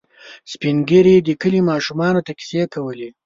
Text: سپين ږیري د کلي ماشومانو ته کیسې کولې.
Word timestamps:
سپين 0.51 0.77
ږیري 0.89 1.15
د 1.21 1.29
کلي 1.41 1.61
ماشومانو 1.69 2.19
ته 2.25 2.31
کیسې 2.39 2.63
کولې. 2.73 3.09